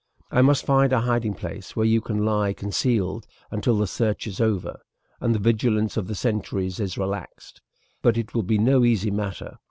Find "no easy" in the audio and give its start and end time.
8.57-9.11